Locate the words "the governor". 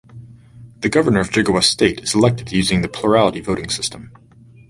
0.79-1.19